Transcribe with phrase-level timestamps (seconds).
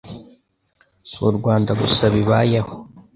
[1.09, 2.71] Si u Rwanda gusa bibayeho